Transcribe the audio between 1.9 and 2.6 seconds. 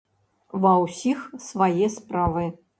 справы.